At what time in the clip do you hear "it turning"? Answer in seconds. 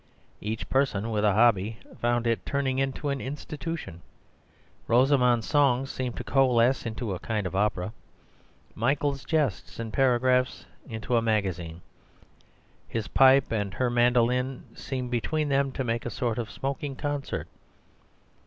2.25-2.79